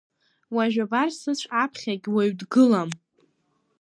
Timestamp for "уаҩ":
2.13-2.31